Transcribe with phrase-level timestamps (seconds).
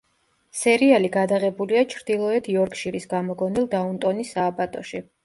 [0.59, 5.03] სერიალი გადაღებულია ჩრდილოეთ იორკშირის გამოგონილ დაუნტონის სააბატოში.